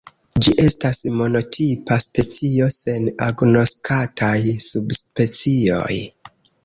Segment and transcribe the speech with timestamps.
[0.43, 4.35] Ĝi estas monotipa specio sen agnoskataj
[4.69, 6.01] subspecioj.